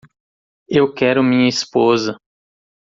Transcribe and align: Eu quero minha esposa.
Eu 0.67 0.91
quero 0.91 1.21
minha 1.21 1.47
esposa. 1.47 2.17